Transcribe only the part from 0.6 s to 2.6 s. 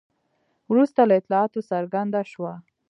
وروسته له اطلاعاتو څرګنده شوه.